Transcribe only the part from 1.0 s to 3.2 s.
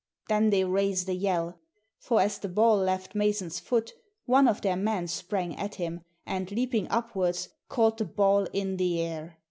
a yell; for as the ball left